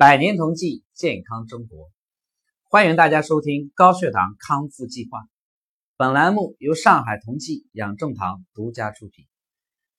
[0.00, 1.90] 百年同济，健康中国。
[2.70, 5.28] 欢迎大家收听高血糖康复计划。
[5.98, 9.26] 本栏目由上海同济养正堂独家出品。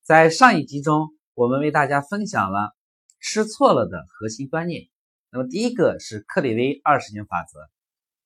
[0.01, 2.75] 在上一集中，我们为大家分享了
[3.19, 4.89] 吃错了的核心观念。
[5.29, 7.69] 那么，第一个是克里威二十年法则，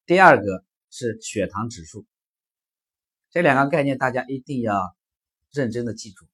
[0.05, 2.05] 第二个是血糖指数。
[3.31, 4.95] 这两个概念大家一定要
[5.51, 6.25] 认真的记住。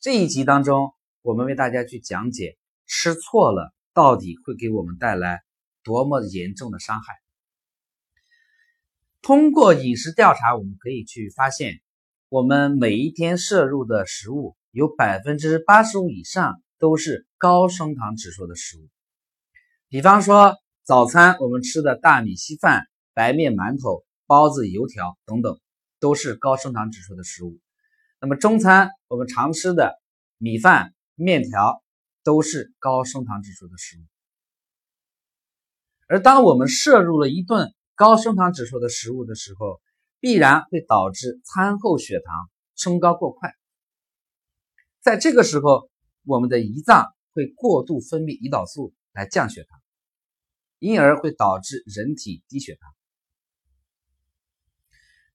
[0.00, 5.40] 这一集当中，我们为大家去讲解吃错了到底会给我们带来
[5.82, 7.14] 多么严重的伤害。
[9.22, 11.80] 通过饮食调查，我们可以去发现，
[12.28, 18.88] 我们每一天摄入的食物有百分之八十五以上都是高升糖指数的食物。
[19.88, 20.54] 比方说，
[20.84, 25.58] 早餐我们吃的大米稀饭、白面馒头、包子、油条等等，
[25.98, 27.58] 都是高升糖指数的食物。
[28.20, 30.00] 那么中餐我们常吃的
[30.36, 31.82] 米饭、面条
[32.28, 34.02] 都是高升糖指数的食物，
[36.08, 39.80] 而当我们摄入了一顿高升糖指数的食物的时候，
[40.20, 43.54] 必然会导致餐后血糖升高过快。
[45.00, 45.88] 在这个时候，
[46.26, 49.80] 我们的胰脏会过度分泌胰岛素来降血糖，
[50.78, 52.92] 因而会导致人体低血糖。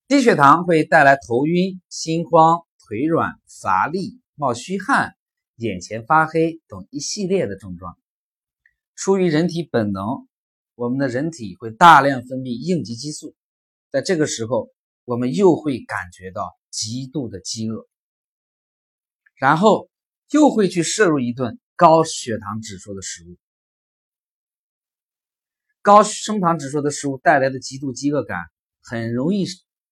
[0.06, 2.60] 低血糖会带来头晕、心慌。
[2.86, 5.16] 腿软、乏力、冒虚汗、
[5.56, 7.96] 眼前发黑等一系列的症状，
[8.96, 10.26] 出于人体本能，
[10.74, 13.36] 我们的人体会大量分泌应激激素，
[13.90, 14.70] 在这个时候，
[15.04, 17.86] 我们又会感觉到极度的饥饿，
[19.36, 19.88] 然后
[20.30, 23.36] 又会去摄入一顿高血糖指数的食物。
[25.82, 28.38] 高升糖指数的食物带来的极度饥饿感，
[28.80, 29.44] 很容易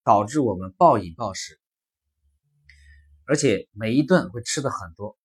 [0.03, 1.61] 导致我们暴饮暴食。
[3.25, 5.17] 而且每一顿会吃的很多，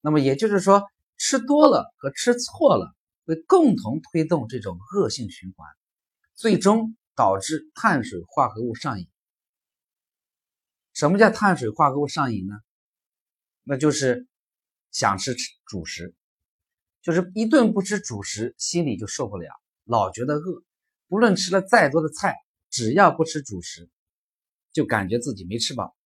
[0.00, 0.84] 那么也就是说，
[1.16, 5.68] 吃多了和吃错了会共同推动这种恶性循环，
[6.34, 9.08] 最终导致碳水化合物上瘾。
[10.92, 12.54] 什么叫碳水化合物上瘾呢？
[13.62, 14.26] 那就是
[14.90, 15.36] 想吃
[15.66, 16.14] 主食，
[17.02, 19.52] 就是一顿不吃主食，心里就受不了，
[19.84, 20.62] 老觉得饿。
[21.06, 22.34] 不论吃了再多的菜，
[22.70, 23.90] 只要不吃主食，
[24.72, 25.96] 就感觉自己没吃饱。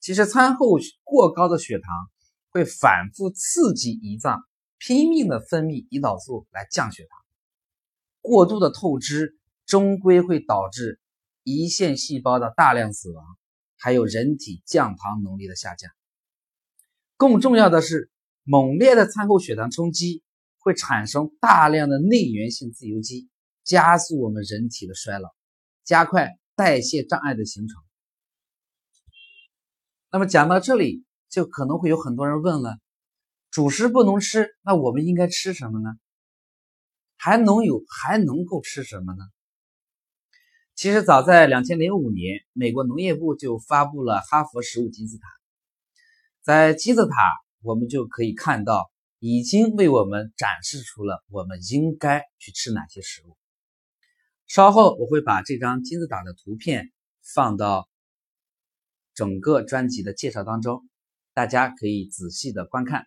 [0.00, 2.10] 其实餐后过高的血糖
[2.50, 4.42] 会反复刺激胰脏，
[4.78, 7.18] 拼命的分泌胰岛素来降血糖。
[8.20, 11.00] 过度的透支终归会导致
[11.44, 13.24] 胰腺细胞的大量死亡，
[13.76, 15.90] 还有人体降糖能力的下降。
[17.16, 18.10] 更重要的是，
[18.44, 20.22] 猛烈的餐后血糖冲击
[20.58, 23.28] 会产生大量的内源性自由基，
[23.64, 25.28] 加速我们人体的衰老，
[25.84, 27.82] 加快代谢障碍的形成。
[30.10, 32.78] 那么讲到这里，就可能会有很多人问了：
[33.50, 35.90] 主食不能吃，那我们应该吃什么呢？
[37.16, 39.24] 还能有还能够吃什么呢？
[40.74, 45.26] 其实早在两千零五年，美国农业部就发布了哈佛食物金字塔，
[46.42, 47.14] 在金字塔
[47.62, 53.36] 我们就可以看到，已经为我们展示出了我们应该去吃哪些食物。
[54.46, 56.92] 稍后我会把这张金字塔的图片
[57.34, 57.88] 放到。
[59.14, 60.88] 整个专辑的介绍当中，
[61.38, 63.06] 大家可以仔细的观看。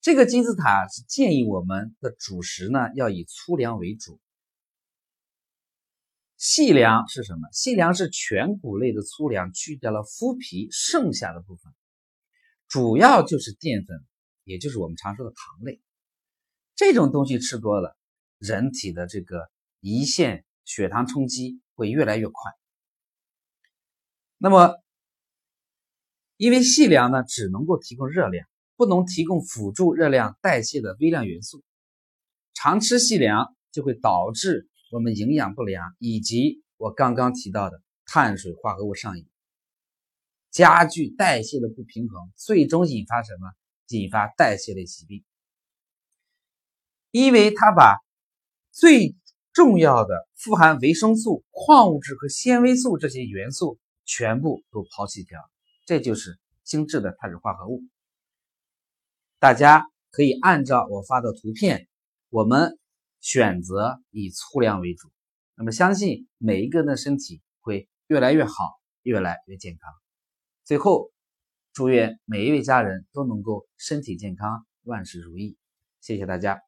[0.00, 4.20] 这个金字塔是建议我们的主食呢要以粗粮为主。
[6.36, 7.48] 细粮是什么？
[7.50, 11.72] 细粮是全谷类的粗粮，去掉了麸皮，剩下的部分
[12.68, 13.98] 主要就是淀粉，
[14.44, 15.82] 也就是我们常说的糖类。
[16.76, 17.98] 这种东西吃多了，
[18.38, 22.52] 人体的这个胰腺血糖冲击会越来越快。
[24.36, 24.76] 那么。
[26.38, 31.64] 因为细粮呢只能够提供热量，不能提供辅助热量代谢的微量元素。
[32.54, 39.26] 常吃细粮就会导致我们营养不良，以及我刚刚提到的碳水化合物上瘾，
[40.52, 43.50] 加剧代谢的不平衡，最终引发什么？
[43.88, 45.24] 引发代谢类疾病。
[47.10, 47.96] 因为它把
[48.70, 49.16] 最
[49.52, 55.50] 重要的富含维生素、矿物质和纤维素这些元素全部都抛弃掉了。
[55.88, 57.82] 这就是精致的碳水化合物。
[59.38, 61.88] 大家可以按照我发的图片，
[62.28, 62.78] 我们
[63.20, 65.10] 选择以粗粮为主。
[65.54, 68.52] 那么，相信每一个人的身体会越来越好，
[69.02, 69.90] 越来越健康。
[70.62, 71.10] 最后，
[71.72, 75.56] 祝愿每一位家人都能够身体健康，万事如意。
[76.02, 76.67] 谢谢大家。